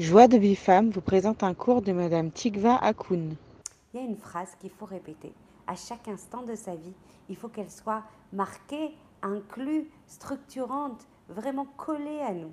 Joie 0.00 0.28
de 0.28 0.38
Bifam 0.38 0.88
vous 0.88 1.02
présente 1.02 1.42
un 1.42 1.52
cours 1.52 1.82
de 1.82 1.92
Madame 1.92 2.30
Tikva 2.30 2.76
Akoun. 2.76 3.36
Il 3.92 4.00
y 4.00 4.02
a 4.02 4.06
une 4.06 4.16
phrase 4.16 4.48
qu'il 4.58 4.70
faut 4.70 4.86
répéter. 4.86 5.34
À 5.66 5.76
chaque 5.76 6.08
instant 6.08 6.42
de 6.42 6.54
sa 6.54 6.74
vie, 6.74 6.94
il 7.28 7.36
faut 7.36 7.48
qu'elle 7.48 7.70
soit 7.70 8.02
marquée, 8.32 8.94
inclue, 9.20 9.90
structurante, 10.06 11.06
vraiment 11.28 11.66
collée 11.76 12.20
à 12.20 12.32
nous. 12.32 12.50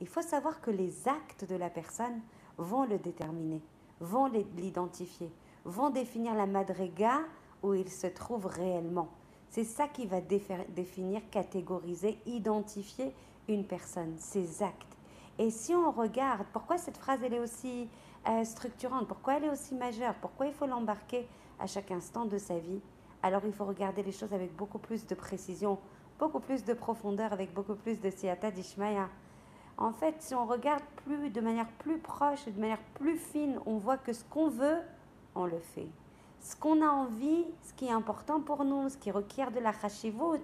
Il 0.00 0.06
faut 0.06 0.22
savoir 0.22 0.60
que 0.60 0.70
les 0.70 1.08
actes 1.08 1.44
de 1.50 1.56
la 1.56 1.68
personne 1.68 2.20
vont 2.58 2.84
le 2.84 2.98
déterminer, 2.98 3.60
vont 3.98 4.30
l'identifier, 4.56 5.32
vont 5.64 5.90
définir 5.90 6.36
la 6.36 6.46
madriga 6.46 7.22
où 7.64 7.74
il 7.74 7.90
se 7.90 8.06
trouve 8.06 8.46
réellement. 8.46 9.08
C'est 9.50 9.64
ça 9.64 9.88
qui 9.88 10.06
va 10.06 10.20
définir, 10.20 11.22
catégoriser, 11.30 12.18
identifier 12.26 13.14
une 13.48 13.64
personne, 13.64 14.14
ses 14.18 14.62
actes. 14.62 14.96
Et 15.38 15.50
si 15.50 15.74
on 15.74 15.90
regarde, 15.90 16.46
pourquoi 16.52 16.78
cette 16.78 16.98
phrase 16.98 17.20
elle 17.22 17.34
est 17.34 17.40
aussi 17.40 17.88
euh, 18.28 18.44
structurante, 18.44 19.06
pourquoi 19.06 19.36
elle 19.36 19.44
est 19.44 19.50
aussi 19.50 19.74
majeure, 19.74 20.14
pourquoi 20.20 20.46
il 20.46 20.52
faut 20.52 20.66
l'embarquer 20.66 21.26
à 21.58 21.66
chaque 21.66 21.90
instant 21.90 22.24
de 22.24 22.38
sa 22.38 22.58
vie, 22.58 22.80
alors 23.22 23.42
il 23.44 23.52
faut 23.52 23.64
regarder 23.64 24.02
les 24.02 24.12
choses 24.12 24.32
avec 24.32 24.54
beaucoup 24.54 24.78
plus 24.78 25.06
de 25.06 25.14
précision, 25.14 25.78
beaucoup 26.18 26.40
plus 26.40 26.64
de 26.64 26.74
profondeur, 26.74 27.32
avec 27.32 27.54
beaucoup 27.54 27.74
plus 27.74 28.00
de 28.00 28.10
siata 28.10 28.50
d'Ishmaïa. 28.50 29.08
En 29.76 29.92
fait, 29.92 30.16
si 30.18 30.34
on 30.34 30.44
regarde 30.44 30.82
plus 31.04 31.30
de 31.30 31.40
manière 31.40 31.68
plus 31.78 31.98
proche, 31.98 32.44
de 32.46 32.60
manière 32.60 32.82
plus 32.94 33.16
fine, 33.16 33.60
on 33.64 33.78
voit 33.78 33.96
que 33.96 34.12
ce 34.12 34.24
qu'on 34.24 34.48
veut, 34.48 34.78
on 35.34 35.46
le 35.46 35.58
fait. 35.58 35.86
Ce 36.40 36.56
qu'on 36.56 36.82
a 36.82 36.88
envie, 36.88 37.44
ce 37.62 37.72
qui 37.74 37.86
est 37.86 37.92
important 37.92 38.40
pour 38.40 38.64
nous, 38.64 38.88
ce 38.88 38.96
qui 38.96 39.10
requiert 39.10 39.50
de 39.50 39.60
la 39.60 39.72
chashivut, 39.72 40.42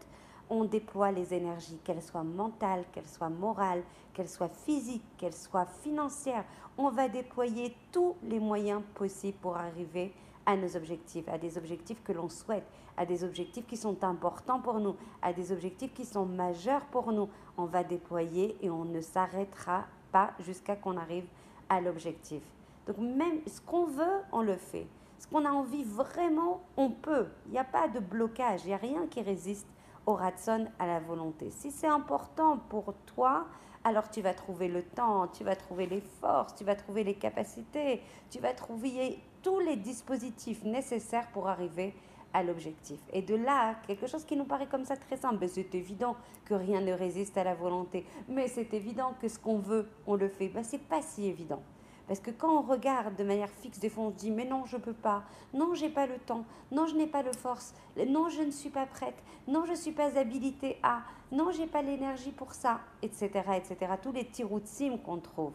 on 0.51 0.65
déploie 0.65 1.11
les 1.11 1.33
énergies, 1.33 1.79
qu'elles 1.85 2.03
soient 2.03 2.25
mentales, 2.25 2.85
qu'elles 2.93 3.09
soient 3.09 3.31
morales, 3.31 3.83
qu'elles 4.13 4.29
soient 4.29 4.49
physiques, 4.49 5.05
qu'elles 5.17 5.35
soient 5.35 5.67
financières. 5.67 6.45
On 6.77 6.91
va 6.91 7.09
déployer 7.09 7.75
tous 7.93 8.17
les 8.23 8.41
moyens 8.41 8.83
possibles 8.95 9.39
pour 9.39 9.57
arriver 9.57 10.13
à 10.47 10.57
nos 10.57 10.77
objectifs, 10.77 11.29
à 11.29 11.39
des 11.39 11.57
objectifs 11.57 12.03
que 12.03 12.13
l'on 12.13 12.29
souhaite, 12.29 12.67
à 12.97 13.07
des 13.07 13.25
objectifs 13.25 13.67
qui 13.67 13.77
sont 13.77 14.05
importants 14.05 14.61
pour 14.61 14.81
nous, 14.81 14.97
à 15.23 15.33
des 15.33 15.53
objectifs 15.53 15.95
qui 15.95 16.05
sont 16.05 16.27
majeurs 16.27 16.85
pour 16.87 17.13
nous. 17.13 17.29
On 17.57 17.65
va 17.65 17.83
déployer 17.83 18.57
et 18.61 18.69
on 18.69 18.85
ne 18.85 19.01
s'arrêtera 19.01 19.85
pas 20.13 20.33
jusqu'à 20.41 20.77
qu'on 20.77 20.97
arrive 20.97 21.27
à 21.69 21.81
l'objectif. 21.81 22.43
Donc 22.87 22.99
même 22.99 23.41
ce 23.47 23.61
qu'on 23.61 23.87
veut, 23.87 24.21
on 24.33 24.43
le 24.43 24.57
fait. 24.57 24.87
Ce 25.25 25.31
qu'on 25.31 25.47
a 25.47 25.51
envie 25.51 25.85
vraiment, 25.85 26.61
on 26.77 26.91
peut. 26.91 27.29
Il 27.47 27.53
n'y 27.53 27.59
a 27.59 27.65
pas 27.65 27.89
de 27.89 27.99
blocage, 27.99 28.61
il 28.65 28.69
n'y 28.69 28.75
a 28.75 28.77
rien 28.77 29.07
qui 29.07 29.23
résiste 29.23 29.67
au 30.05 30.13
ratson, 30.13 30.67
à 30.79 30.87
la 30.87 31.01
volonté. 31.01 31.51
Si 31.51 31.71
c'est 31.71 31.87
important 31.87 32.59
pour 32.69 32.93
toi, 33.07 33.47
alors 33.85 34.11
tu 34.11 34.21
vas 34.21 34.35
trouver 34.35 34.69
le 34.69 34.83
temps, 34.83 35.29
tu 35.29 35.43
vas 35.43 35.57
trouver 35.57 35.87
les 35.87 36.03
forces, 36.03 36.55
tu 36.55 36.65
vas 36.65 36.75
trouver 36.75 37.05
les 37.05 37.15
capacités, 37.15 38.03
tu 38.29 38.39
vas 38.39 38.53
trouver 38.53 39.19
tous 39.43 39.61
les 39.61 39.77
dispositifs 39.77 40.63
nécessaires 40.63 41.31
pour 41.33 41.49
arriver 41.49 41.95
à 42.35 42.43
l'objectif. 42.43 43.01
Et 43.11 43.23
de 43.23 43.35
là, 43.35 43.77
quelque 43.87 44.07
chose 44.07 44.27
qui 44.27 44.37
nous 44.37 44.45
paraît 44.45 44.69
comme 44.69 44.85
ça 44.85 44.95
très 44.95 45.17
simple, 45.17 45.39
ben, 45.39 45.49
c'est 45.49 45.75
évident 45.75 46.17
que 46.45 46.53
rien 46.53 46.83
ne 46.83 46.93
résiste 46.93 47.39
à 47.39 47.45
la 47.45 47.55
volonté, 47.55 48.05
mais 48.29 48.47
c'est 48.47 48.75
évident 48.75 49.15
que 49.23 49.29
ce 49.29 49.39
qu'on 49.39 49.59
veut, 49.59 49.89
on 50.07 50.17
le 50.17 50.29
fait. 50.29 50.49
Ben, 50.49 50.63
c'est 50.63 50.87
pas 50.87 51.01
si 51.01 51.25
évident. 51.29 51.63
Parce 52.07 52.21
que 52.21 52.31
quand 52.31 52.59
on 52.59 52.63
regarde 52.63 53.17
de 53.17 53.25
manière 53.25 53.49
fixe, 53.49 53.79
des 53.79 53.89
fois 53.89 54.05
on 54.05 54.11
se 54.11 54.17
dit 54.17 54.31
mais 54.31 54.45
non, 54.45 54.67
je 54.67 54.77
ne 54.77 54.83
peux 54.83 54.93
pas, 54.93 55.23
non, 55.55 55.75
j'ai 55.75 55.89
pas 55.89 56.07
le 56.07 56.19
temps, 56.19 56.45
non, 56.71 56.87
je 56.87 56.95
n'ai 56.95 57.07
pas 57.07 57.23
le 57.23 57.33
force, 57.33 57.75
non, 57.97 58.29
je 58.29 58.43
ne 58.43 58.51
suis 58.51 58.69
pas 58.69 58.87
prête, 58.87 59.23
non, 59.49 59.65
je 59.65 59.71
ne 59.71 59.77
suis 59.77 59.93
pas 59.93 60.19
habilitée 60.19 60.79
à, 60.83 61.03
non, 61.33 61.51
j'ai 61.51 61.67
pas 61.67 61.81
l'énergie 61.81 62.33
pour 62.33 62.53
ça, 62.53 62.81
etc., 63.03 63.31
etc. 63.57 63.95
Tous 64.03 64.13
les 64.13 64.29
sim 64.65 64.99
qu'on 64.99 65.19
trouve. 65.19 65.55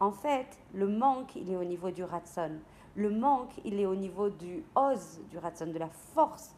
En 0.00 0.12
fait, 0.12 0.58
le 0.72 0.88
manque, 0.88 1.36
il 1.36 1.52
est 1.52 1.56
au 1.56 1.64
niveau 1.64 1.90
du 1.90 2.02
ratson. 2.02 2.52
Le 2.96 3.10
manque, 3.10 3.52
il 3.64 3.78
est 3.78 3.86
au 3.86 3.94
niveau 3.94 4.30
du 4.30 4.64
os 4.74 5.20
du 5.30 5.36
ratson, 5.36 5.66
de 5.66 5.78
la 5.78 5.90
force 6.14 6.54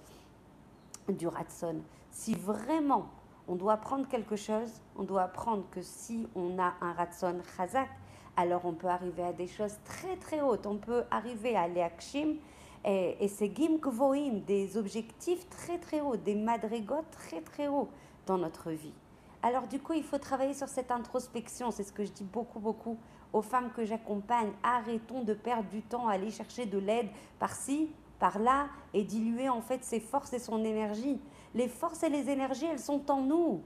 du 1.08 1.26
ratson. 1.26 1.82
Si 2.10 2.34
vraiment 2.34 3.08
on 3.48 3.56
doit 3.56 3.72
apprendre 3.72 4.06
quelque 4.06 4.36
chose, 4.36 4.80
on 4.96 5.02
doit 5.02 5.22
apprendre 5.22 5.64
que 5.72 5.82
si 5.82 6.28
on 6.36 6.58
a 6.60 6.74
un 6.80 6.92
ratson 6.92 7.40
chazak, 7.56 7.88
alors 8.36 8.64
on 8.64 8.72
peut 8.72 8.88
arriver 8.88 9.22
à 9.22 9.32
des 9.32 9.46
choses 9.46 9.74
très 9.84 10.16
très 10.16 10.40
hautes. 10.40 10.66
On 10.66 10.76
peut 10.76 11.04
arriver 11.10 11.56
à 11.56 11.68
l'Eakshim 11.68 12.36
et, 12.84 13.16
et 13.20 13.28
c'est 13.28 13.54
Gim 13.54 13.78
Kvoim, 13.80 14.40
des 14.46 14.76
objectifs 14.76 15.48
très 15.50 15.78
très 15.78 16.00
hauts, 16.00 16.16
des 16.16 16.34
madrigots 16.34 17.04
très 17.10 17.40
très 17.40 17.68
hauts 17.68 17.88
dans 18.26 18.38
notre 18.38 18.70
vie. 18.70 18.94
Alors 19.42 19.66
du 19.66 19.80
coup, 19.80 19.92
il 19.92 20.04
faut 20.04 20.18
travailler 20.18 20.54
sur 20.54 20.68
cette 20.68 20.90
introspection. 20.90 21.70
C'est 21.70 21.82
ce 21.82 21.92
que 21.92 22.04
je 22.04 22.12
dis 22.12 22.24
beaucoup 22.24 22.60
beaucoup 22.60 22.96
aux 23.32 23.42
femmes 23.42 23.70
que 23.72 23.84
j'accompagne. 23.84 24.52
Arrêtons 24.62 25.22
de 25.22 25.34
perdre 25.34 25.68
du 25.68 25.82
temps 25.82 26.08
à 26.08 26.12
aller 26.14 26.30
chercher 26.30 26.66
de 26.66 26.78
l'aide 26.78 27.08
par-ci, 27.38 27.90
par-là 28.18 28.68
et 28.94 29.02
diluer 29.02 29.48
en 29.48 29.60
fait 29.60 29.84
ses 29.84 30.00
forces 30.00 30.32
et 30.32 30.38
son 30.38 30.64
énergie. 30.64 31.20
Les 31.54 31.68
forces 31.68 32.02
et 32.02 32.08
les 32.08 32.30
énergies, 32.30 32.66
elles 32.66 32.78
sont 32.78 33.10
en 33.10 33.20
nous. 33.22 33.62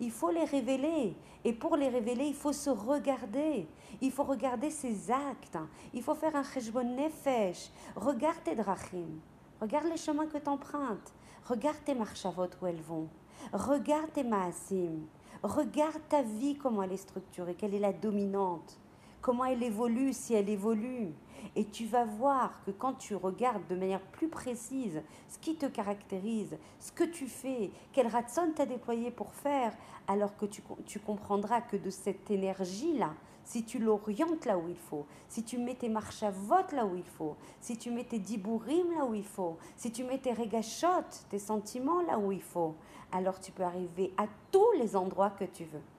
Il 0.00 0.10
faut 0.10 0.30
les 0.30 0.44
révéler. 0.44 1.14
Et 1.44 1.52
pour 1.52 1.76
les 1.76 1.88
révéler, 1.88 2.26
il 2.26 2.34
faut 2.34 2.52
se 2.52 2.70
regarder. 2.70 3.66
Il 4.00 4.10
faut 4.10 4.24
regarder 4.24 4.70
ses 4.70 5.10
actes. 5.10 5.58
Il 5.92 6.02
faut 6.02 6.14
faire 6.14 6.34
un 6.34 6.42
cheshbon 6.42 6.84
nefesh. 6.84 7.70
Regarde 7.96 8.42
tes 8.44 8.54
drachim. 8.54 9.20
Regarde 9.60 9.86
les 9.86 9.96
chemins 9.96 10.26
que 10.26 10.38
tu. 10.38 11.12
Regarde 11.44 11.84
tes 11.84 11.94
marchavot 11.94 12.48
où 12.60 12.66
elles 12.66 12.80
vont. 12.80 13.08
Regarde 13.52 14.12
tes 14.12 14.24
maasim. 14.24 15.06
Regarde 15.44 16.00
ta 16.08 16.22
vie, 16.22 16.56
comment 16.56 16.82
elle 16.82 16.92
est 16.92 16.96
structurée, 16.96 17.54
quelle 17.54 17.74
est 17.74 17.78
la 17.78 17.92
dominante, 17.92 18.78
comment 19.24 19.46
elle 19.46 19.62
évolue, 19.62 20.12
si 20.12 20.34
elle 20.34 20.50
évolue. 20.50 21.08
Et 21.56 21.64
tu 21.64 21.86
vas 21.86 22.04
voir 22.04 22.62
que 22.66 22.70
quand 22.70 22.92
tu 22.92 23.14
regardes 23.14 23.66
de 23.68 23.74
manière 23.74 24.02
plus 24.02 24.28
précise 24.28 25.02
ce 25.28 25.38
qui 25.38 25.56
te 25.56 25.64
caractérise, 25.64 26.58
ce 26.78 26.92
que 26.92 27.04
tu 27.04 27.26
fais, 27.26 27.70
quel 27.94 28.06
ratson 28.08 28.52
t'as 28.54 28.66
déployé 28.66 29.10
pour 29.10 29.32
faire, 29.32 29.74
alors 30.08 30.36
que 30.36 30.44
tu, 30.44 30.62
tu 30.84 31.00
comprendras 31.00 31.62
que 31.62 31.78
de 31.78 31.88
cette 31.88 32.30
énergie-là, 32.30 33.14
si 33.44 33.64
tu 33.64 33.78
l'orientes 33.78 34.44
là 34.44 34.58
où 34.58 34.68
il 34.68 34.76
faut, 34.76 35.06
si 35.28 35.42
tu 35.42 35.56
mets 35.56 35.74
tes 35.74 35.88
marches 35.88 36.22
à 36.22 36.30
vote 36.30 36.72
là 36.72 36.84
où 36.84 36.94
il 36.94 37.06
faut, 37.06 37.36
si 37.62 37.78
tu 37.78 37.90
mets 37.90 38.04
tes 38.04 38.18
dibourim 38.18 38.92
là 38.98 39.06
où 39.06 39.14
il 39.14 39.24
faut, 39.24 39.56
si 39.76 39.90
tu 39.90 40.04
mets 40.04 40.18
tes 40.18 40.32
régachotes, 40.32 41.24
tes 41.30 41.38
sentiments 41.38 42.02
là 42.02 42.18
où 42.18 42.30
il 42.30 42.42
faut, 42.42 42.74
alors 43.10 43.40
tu 43.40 43.52
peux 43.52 43.62
arriver 43.62 44.12
à 44.18 44.26
tous 44.50 44.72
les 44.78 44.94
endroits 44.94 45.30
que 45.30 45.44
tu 45.44 45.64
veux. 45.64 45.93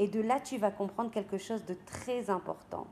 Et 0.00 0.08
de 0.08 0.20
là, 0.20 0.40
tu 0.40 0.58
vas 0.58 0.72
comprendre 0.72 1.12
quelque 1.12 1.38
chose 1.38 1.64
de 1.64 1.76
très 1.86 2.28
important 2.28 2.88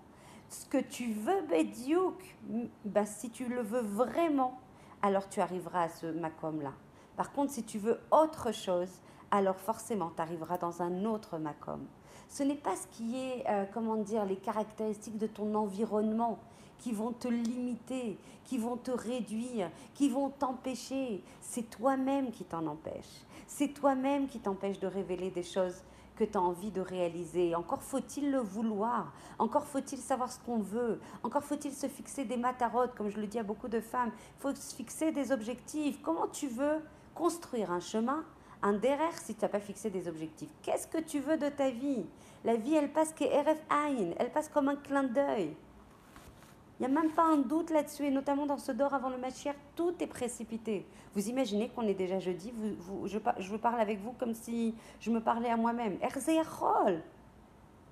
ce 0.49 0.67
que 0.67 0.79
tu 0.79 1.13
veux, 1.13 1.43
Bédiouk, 1.49 2.37
bah, 2.85 3.07
si 3.07 3.31
tu 3.31 3.47
le 3.49 3.61
veux 3.61 3.81
vraiment, 3.81 4.59
alors 5.03 5.29
tu 5.29 5.41
arriveras 5.41 5.85
à 5.85 5.89
ce 5.89 6.07
makom-là. 6.07 6.73
Par 7.17 7.33
contre, 7.33 7.53
si 7.53 7.65
tu 7.65 7.79
veux 7.79 8.01
autre 8.11 8.53
chose, 8.53 8.91
alors 9.31 9.57
forcément, 9.57 10.11
tu 10.15 10.23
arriveras 10.23 10.59
dans 10.59 10.83
un 10.83 11.05
autre 11.05 11.39
makom. 11.39 11.85
Ce 12.29 12.43
n'est 12.43 12.55
pas 12.55 12.77
ce 12.77 12.87
qui 12.89 13.19
est, 13.19 13.45
euh, 13.49 13.65
comment 13.73 13.97
dire, 13.97 14.25
les 14.25 14.37
caractéristiques 14.37 15.19
de 15.19 15.27
ton 15.27 15.55
environnement 15.55 16.39
qui 16.79 16.93
vont 16.93 17.13
te 17.13 17.29
limiter, 17.29 18.19
qui 18.45 18.57
vont 18.57 18.77
te 18.77 18.91
réduire, 18.91 19.71
qui 19.95 20.09
vont 20.09 20.31
t'empêcher. 20.31 21.23
C'est 21.41 21.69
toi-même 21.69 22.31
qui 22.31 22.45
t'en 22.45 22.67
empêche. 22.67 23.25
C'est 23.47 23.69
toi-même 23.69 24.29
qui 24.29 24.39
t'empêche 24.39 24.79
de 24.79 24.87
révéler 24.87 25.31
des 25.31 25.43
choses 25.43 25.83
que 26.19 26.25
tu 26.25 26.37
as 26.37 26.43
envie 26.43 26.73
de 26.73 26.81
réaliser. 26.81 27.55
Encore 27.55 27.83
faut-il 27.83 28.33
le 28.33 28.39
vouloir. 28.39 29.13
Encore 29.39 29.65
faut-il 29.65 29.99
savoir 29.99 30.33
ce 30.33 30.41
qu'on 30.41 30.59
veut. 30.59 31.01
Encore 31.23 31.45
faut-il 31.45 31.73
se 31.73 31.87
fixer 31.87 32.25
des 32.25 32.37
matarotes, 32.37 32.95
comme 32.97 33.09
je 33.09 33.21
le 33.21 33.29
dis 33.29 33.39
à 33.39 33.45
beaucoup 33.45 33.69
de 33.69 33.81
femmes. 33.81 34.11
Il 34.37 34.41
faut 34.41 34.55
se 34.55 34.75
fixer 34.75 35.13
des 35.13 35.31
objectifs. 35.31 36.01
Comment 36.03 36.27
tu 36.27 36.49
veux 36.49 36.81
construire 37.15 37.71
un 37.71 37.79
chemin, 37.79 38.25
un 38.63 38.73
derrière 38.73 39.17
si 39.17 39.37
tu 39.37 39.43
n'as 39.43 39.49
pas 39.49 39.61
fixé 39.61 39.91
des 39.91 40.09
objectifs? 40.09 40.51
Qu'est-ce 40.63 40.89
que 40.89 40.99
tu 40.99 41.21
veux 41.21 41.37
de 41.37 41.49
ta 41.51 41.71
vie? 41.71 42.05
La 42.45 42.57
vie, 42.57 42.75
elle 42.75 42.93
passe 42.93 43.13
que 43.13 43.25
RF 43.25 43.61
elle 44.19 44.33
passe 44.33 44.49
comme 44.49 44.69
un 44.69 44.77
clin 44.77 45.05
d'œil. 45.05 45.55
Il 46.79 46.87
n'y 46.87 46.97
a 46.97 47.01
même 47.01 47.11
pas 47.11 47.25
un 47.25 47.39
doute 47.39 47.71
là-dessus, 47.71 48.05
et 48.05 48.11
notamment 48.11 48.47
dans 48.47 48.59
ce 48.59 48.71
dor 48.71 48.95
avant 48.95 49.09
le 49.09 49.19
Machir, 49.19 49.53
tout 49.75 49.95
est 50.01 50.07
précipité. 50.07 50.87
Vous 51.15 51.29
imaginez 51.29 51.71
qu'on 51.71 51.83
est 51.83 51.95
déjà 51.95 52.21
jeudi, 52.21 52.53
vous, 52.53 53.07
je, 53.09 53.19
je 53.39 53.57
parle 53.57 53.81
avec 53.81 54.01
vous 54.01 54.13
comme 54.13 54.35
si 54.35 54.75
je 55.01 55.11
me 55.11 55.21
parlais 55.21 55.51
à 55.51 55.57
moi-même. 55.57 55.99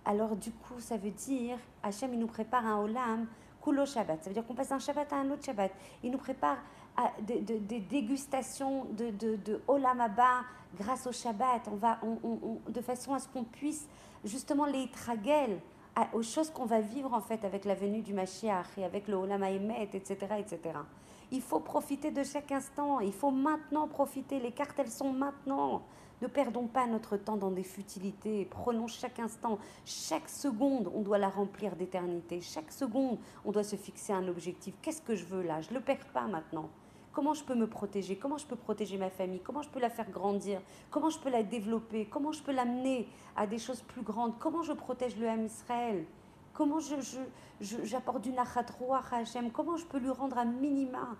Alors 0.05 0.37
du 0.37 0.53
coup, 0.53 0.79
ça 0.79 0.97
veut 0.97 1.11
dire, 1.11 1.59
Hachem, 1.83 2.15
il 2.15 2.21
nous 2.21 2.29
prépare 2.29 2.65
un 2.65 2.79
olam, 2.81 3.27
kulo 3.63 3.85
Shabbat. 3.85 4.23
Ça 4.23 4.31
veut 4.31 4.35
dire 4.35 4.47
qu'on 4.47 4.55
passe 4.55 4.69
d'un 4.69 4.79
Shabbat 4.79 5.13
à 5.13 5.17
un 5.17 5.31
autre 5.31 5.45
Shabbat. 5.45 5.73
Il 6.05 6.13
nous 6.13 6.19
prépare 6.19 6.59
des 7.23 7.41
de, 7.41 7.79
dégustations 7.79 8.85
de, 8.93 9.11
de, 9.11 9.37
de 9.37 9.61
olam 9.67 10.01
Abba 10.01 10.45
grâce 10.77 11.07
au 11.07 11.13
Shabbat, 11.13 11.69
on 11.71 11.77
va, 11.77 11.99
de 12.69 12.81
façon 12.81 13.15
à 13.15 13.19
ce 13.19 13.29
qu'on 13.29 13.45
puisse 13.45 13.89
justement 14.25 14.67
les 14.67 14.89
tragel 14.91 15.59
aux 16.13 16.23
choses 16.23 16.51
qu'on 16.51 16.67
va 16.67 16.81
vivre 16.81 17.13
en 17.15 17.21
fait 17.21 17.45
avec 17.45 17.65
la 17.65 17.75
venue 17.75 18.03
du 18.03 18.13
Mashiach 18.13 18.79
et 18.79 18.85
avec 18.85 19.09
le 19.09 19.17
Olam 19.17 19.43
Haïmet, 19.43 19.89
etc., 19.93 20.17
etc. 20.39 20.79
Il 21.31 21.41
faut 21.41 21.61
profiter 21.61 22.11
de 22.11 22.23
chaque 22.23 22.53
instant, 22.53 23.01
il 23.01 23.13
faut 23.13 23.31
maintenant 23.31 23.89
profiter, 23.89 24.39
les 24.39 24.53
cartes 24.53 24.79
elles 24.79 24.91
sont 24.91 25.13
maintenant. 25.13 25.83
Ne 26.23 26.29
perdons 26.29 26.67
pas 26.67 26.87
notre 26.87 27.19
temps 27.19 27.37
dans 27.37 27.51
des 27.51 27.63
futilités. 27.63 28.47
Prenons 28.47 28.87
chaque 28.87 29.19
instant, 29.19 29.59
chaque 29.85 30.31
seconde, 30.31 30.91
on 30.95 31.03
doit 31.03 31.19
la 31.19 31.29
remplir 31.29 31.77
d'éternité. 31.77 32.41
Chaque 32.41 32.73
seconde, 32.73 33.19
on 33.45 33.53
doit 33.53 33.65
se 33.65 33.77
fixer 33.77 34.15
un 34.15 34.27
objectif. 34.29 34.75
Qu'est-ce 34.81 35.03
que 35.03 35.15
je 35.15 35.27
veux 35.27 35.43
là? 35.43 35.61
Je 35.61 35.71
ne 35.71 35.75
le 35.75 35.81
perds 35.81 36.07
pas 36.15 36.27
maintenant. 36.27 36.71
Comment 37.17 37.33
je 37.33 37.43
peux 37.43 37.55
me 37.55 37.67
protéger? 37.67 38.17
Comment 38.17 38.37
je 38.37 38.45
peux 38.45 38.57
protéger 38.57 38.99
ma 38.99 39.09
famille? 39.09 39.41
Comment 39.41 39.63
je 39.63 39.71
peux 39.71 39.81
la 39.81 39.89
faire 39.89 40.11
grandir? 40.11 40.61
Comment 40.91 41.09
je 41.09 41.19
peux 41.19 41.31
la 41.31 41.43
développer? 41.43 42.05
Comment 42.05 42.31
je 42.31 42.43
peux 42.43 42.53
l'amener 42.53 43.09
à 43.37 43.47
des 43.47 43.57
choses 43.57 43.81
plus 43.81 44.03
grandes? 44.03 44.35
Comment 44.39 44.63
je 44.63 44.75
protège 44.75 45.17
le 45.17 45.27
Ham 45.27 45.47
Israël? 45.47 46.05
Comment 46.53 46.79
j'apporte 46.79 48.23
je, 48.23 48.29
du 48.29 48.37
nachatroa 48.37 49.01
à 49.11 49.17
Hachem? 49.17 49.51
Comment 49.51 49.79
je 49.79 49.87
peux 49.87 49.97
lui 49.97 50.11
rendre 50.11 50.37
un 50.37 50.45
minima 50.45 51.17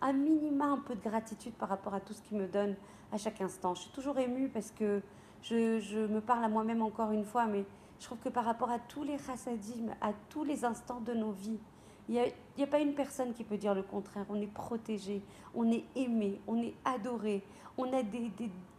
un 0.00 0.12
minima, 0.12 0.64
un 0.64 0.78
peu 0.78 0.96
de 0.96 1.00
gratitude 1.00 1.52
par 1.52 1.68
rapport 1.68 1.94
à 1.94 2.00
tout 2.00 2.12
ce 2.12 2.22
qu'il 2.22 2.38
me 2.38 2.48
donne 2.48 2.74
à 3.12 3.16
chaque 3.16 3.40
instant? 3.40 3.76
Je 3.76 3.82
suis 3.82 3.92
toujours 3.92 4.18
émue 4.18 4.48
parce 4.48 4.72
que 4.72 5.00
je, 5.42 6.08
me 6.08 6.20
parle 6.20 6.42
à 6.42 6.48
moi-même 6.48 6.82
encore 6.82 7.12
une 7.12 7.24
fois, 7.24 7.46
mais 7.46 7.64
je 8.00 8.06
trouve 8.06 8.18
que 8.18 8.30
par 8.30 8.44
rapport 8.44 8.70
à 8.70 8.80
tous 8.80 9.04
les 9.04 9.16
chassadim, 9.16 9.94
à 10.00 10.10
tous 10.28 10.42
les 10.42 10.64
instants 10.64 11.00
de 11.02 11.14
nos 11.14 11.30
vies, 11.30 11.60
il 12.08 12.22
n'y 12.56 12.62
a, 12.62 12.66
pas 12.68 12.78
une 12.78 12.94
personne 12.94 13.32
qui 13.32 13.42
peut 13.42 13.56
dire 13.56 13.74
le 13.74 13.82
contraire. 13.82 14.24
On 14.28 14.40
est 14.40 14.46
protégé, 14.52 15.22
on 15.54 15.70
est 15.70 15.84
aimé, 15.96 16.40
on 16.46 16.60
est 16.62 16.74
adoré. 16.84 17.42
On 17.76 17.92
a 17.92 18.02
des, 18.02 18.30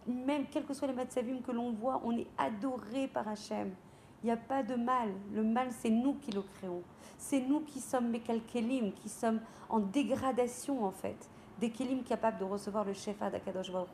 même 0.08 0.46
quels 0.50 0.66
que 0.66 0.74
soient 0.74 0.88
les 0.88 0.94
matzavim 0.94 1.42
que 1.42 1.52
l'on 1.52 1.72
voit, 1.72 2.02
on 2.06 2.18
est 2.18 2.28
adoré 2.38 3.08
par 3.08 3.28
Hachem. 3.28 3.72
Il 4.24 4.28
n'y 4.28 4.32
a 4.32 4.38
pas 4.38 4.64
de 4.64 4.76
mal. 4.76 5.10
Le 5.34 5.44
mal, 5.44 5.68
c'est 5.72 5.90
nous 5.90 6.14
qui 6.16 6.32
le 6.32 6.42
créons. 6.42 6.82
C'est 7.18 7.42
nous 7.42 7.62
qui 7.62 7.82
sommes 7.82 8.10
Mekal 8.10 8.42
Kelim, 8.46 8.94
qui 8.94 9.10
sommes 9.10 9.42
en 9.70 9.80
dégradation 9.80 10.86
en 10.86 10.92
fait. 10.92 11.30
Des 11.60 11.70
Kelim 11.70 12.04
capables 12.04 12.40
de 12.40 12.46
recevoir 12.46 12.86
le 12.86 12.94
Shefa 12.94 13.30
d'Akadosh 13.30 13.72
Baruch 13.72 13.90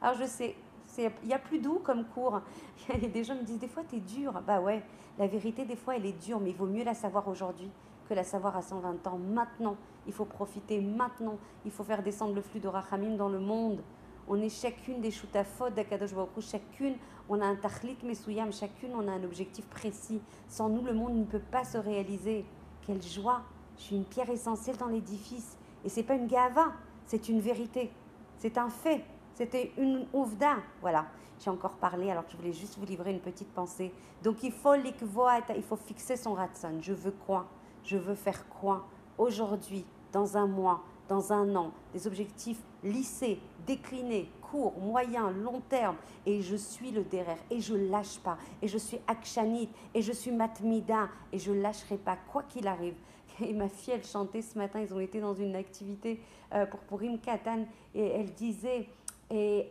Alors 0.00 0.16
je 0.16 0.24
sais, 0.24 0.56
il 0.96 1.28
y 1.28 1.34
a 1.34 1.38
plus 1.38 1.58
doux 1.58 1.80
comme 1.84 2.04
cours. 2.06 2.40
Des 3.12 3.24
gens 3.24 3.34
me 3.34 3.42
disent 3.42 3.58
des 3.58 3.68
fois 3.68 3.82
tu 3.88 3.96
es 3.96 4.00
dur. 4.00 4.40
Bah 4.46 4.60
ouais, 4.60 4.82
la 5.18 5.26
vérité 5.26 5.66
des 5.66 5.76
fois 5.76 5.96
elle 5.96 6.06
est 6.06 6.24
dure, 6.24 6.40
mais 6.40 6.50
il 6.50 6.56
vaut 6.56 6.66
mieux 6.66 6.84
la 6.84 6.94
savoir 6.94 7.28
aujourd'hui 7.28 7.70
que 8.10 8.14
la 8.14 8.24
savoir 8.24 8.56
à 8.56 8.62
120 8.62 9.06
ans. 9.06 9.18
Maintenant, 9.18 9.76
il 10.04 10.12
faut 10.12 10.24
profiter 10.24 10.80
maintenant. 10.80 11.38
Il 11.64 11.70
faut 11.70 11.84
faire 11.84 12.02
descendre 12.02 12.34
le 12.34 12.42
flux 12.42 12.58
de 12.58 12.66
Rachamim 12.66 13.16
dans 13.16 13.28
le 13.28 13.38
monde. 13.38 13.80
On 14.26 14.40
est 14.42 14.48
chacune 14.48 15.00
des 15.00 15.12
choutafot 15.12 15.70
d'Akadosh 15.70 16.12
Baruch 16.12 16.40
chacune 16.40 16.96
on 17.28 17.40
a 17.40 17.46
un 17.46 17.54
tachlit 17.54 17.96
mesuyam, 18.02 18.52
chacune 18.52 18.90
on 18.96 19.06
a 19.06 19.12
un 19.12 19.22
objectif 19.22 19.64
précis. 19.66 20.20
Sans 20.48 20.68
nous, 20.68 20.82
le 20.82 20.92
monde 20.92 21.14
ne 21.14 21.24
peut 21.24 21.38
pas 21.38 21.62
se 21.62 21.78
réaliser. 21.78 22.44
Quelle 22.84 23.00
joie 23.00 23.42
Je 23.76 23.82
suis 23.84 23.96
une 23.96 24.04
pierre 24.04 24.28
essentielle 24.28 24.76
dans 24.76 24.88
l'édifice. 24.88 25.56
Et 25.84 25.88
c'est 25.88 26.02
pas 26.02 26.14
une 26.14 26.26
gava, 26.26 26.72
c'est 27.06 27.28
une 27.28 27.38
vérité. 27.38 27.92
C'est 28.38 28.58
un 28.58 28.70
fait. 28.70 29.04
C'était 29.34 29.72
une 29.78 30.06
ouvda. 30.12 30.56
Voilà. 30.80 31.06
J'ai 31.38 31.50
encore 31.50 31.76
parlé 31.76 32.10
alors 32.10 32.26
que 32.26 32.32
je 32.32 32.36
voulais 32.36 32.52
juste 32.52 32.76
vous 32.76 32.86
livrer 32.86 33.12
une 33.12 33.20
petite 33.20 33.52
pensée. 33.52 33.92
Donc 34.24 34.42
il 34.42 34.50
faut 34.50 34.74
il 34.74 35.62
faut 35.62 35.76
fixer 35.76 36.16
son 36.16 36.34
ratson. 36.34 36.78
Je 36.80 36.92
veux 36.92 37.12
quoi? 37.12 37.46
Je 37.84 37.96
veux 37.96 38.14
faire 38.14 38.48
quoi 38.48 38.86
Aujourd'hui, 39.18 39.84
dans 40.12 40.36
un 40.36 40.46
mois, 40.46 40.82
dans 41.08 41.32
un 41.32 41.54
an, 41.56 41.72
des 41.92 42.06
objectifs 42.06 42.62
lissés, 42.84 43.38
déclinés, 43.66 44.30
court, 44.40 44.78
moyen, 44.78 45.30
long 45.30 45.60
terme. 45.68 45.96
Et 46.26 46.40
je 46.40 46.56
suis 46.56 46.90
le 46.90 47.02
derrière. 47.02 47.38
Et 47.50 47.60
je 47.60 47.74
lâche 47.74 48.18
pas. 48.18 48.38
Et 48.62 48.68
je 48.68 48.78
suis 48.78 48.98
akshanit. 49.06 49.68
Et 49.94 50.02
je 50.02 50.12
suis 50.12 50.30
matmida. 50.30 51.08
Et 51.32 51.38
je 51.38 51.52
lâcherai 51.52 51.96
pas, 51.96 52.16
quoi 52.30 52.42
qu'il 52.44 52.66
arrive. 52.66 52.94
Et 53.40 53.52
ma 53.54 53.68
fille, 53.68 53.94
elle 53.94 54.04
chantait 54.04 54.42
ce 54.42 54.58
matin. 54.58 54.80
Ils 54.80 54.92
ont 54.94 55.00
été 55.00 55.20
dans 55.20 55.34
une 55.34 55.56
activité 55.56 56.20
euh, 56.54 56.66
pour 56.66 56.80
Purim 56.80 57.18
Katan. 57.18 57.64
Et 57.94 58.06
elle 58.06 58.32
disait 58.32 58.88
et, 59.30 59.68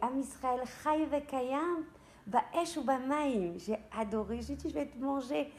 Am 0.00 0.18
Israël, 0.18 0.60
Kayam. 1.28 1.84
J'ai 2.26 3.78
adoré. 3.96 4.40
J'ai 4.42 4.54
dit, 4.56 4.68
je 4.68 4.74
vais 4.74 4.86
te 4.86 4.98
manger 4.98 5.50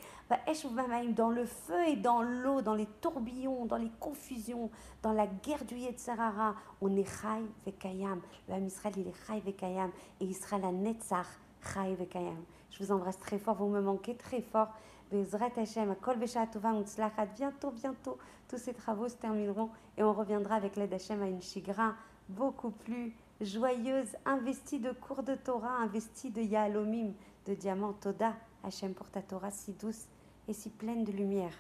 dans 1.14 1.30
le 1.30 1.46
feu 1.46 1.88
et 1.88 1.96
dans 1.96 2.22
l'eau, 2.22 2.62
dans 2.62 2.76
les 2.76 2.86
tourbillons, 2.86 3.66
dans 3.66 3.78
les 3.78 3.92
confusions, 4.00 4.70
dans 5.02 5.14
la 5.14 5.28
guerre 5.28 5.66
du 5.66 5.76
Yetzerara, 5.76 6.56
on 6.82 6.96
est 6.96 7.06
Chai 7.06 7.44
Vekayam. 7.66 8.22
Le 8.48 8.54
Ham 8.56 8.66
Israël, 8.66 8.94
il 8.98 9.08
est 9.08 9.28
Chai 9.28 9.40
Vekayam. 9.40 9.92
Et 10.20 10.26
Israël 10.26 10.64
a 10.64 10.72
Netzach 10.72 11.28
Chai 11.74 11.96
Vekayam. 11.96 12.44
Je 12.72 12.84
vous 12.84 12.92
embrasse 12.92 13.20
très 13.20 13.40
fort, 13.40 13.56
vous 13.56 13.68
me 13.68 13.82
manquez 13.82 14.16
très 14.16 14.42
fort. 14.42 14.70
Bezrat 15.12 15.52
Hashem, 15.58 15.94
Kol 16.02 16.18
Tova 16.54 17.26
Bientôt, 17.36 17.72
bientôt, 17.72 18.18
tous 18.48 18.58
ces 18.58 18.74
travaux 18.74 19.10
se 19.10 19.16
termineront 19.16 19.70
et 19.98 20.04
on 20.04 20.14
reviendra 20.14 20.56
avec 20.56 20.78
l'aide 20.78 20.90
d'Hachem 20.90 21.22
à 21.22 21.28
une 21.28 21.42
chigra 21.42 21.96
beaucoup 22.30 22.70
plus 22.70 23.14
joyeuse, 23.42 24.16
investie 24.26 24.80
de 24.80 24.92
cours 24.92 25.24
de 25.24 25.36
Torah, 25.36 25.78
investie 25.82 26.30
de 26.30 26.42
Yahalomim, 26.42 27.14
de 27.46 27.54
diamants. 27.54 27.94
Toda, 27.94 28.34
Hachem, 28.64 28.94
pour 28.94 29.10
ta 29.10 29.22
Torah 29.22 29.52
si 29.52 29.74
douce 29.74 30.06
et 30.48 30.54
si 30.54 30.70
pleine 30.70 31.04
de 31.04 31.12
lumière. 31.12 31.54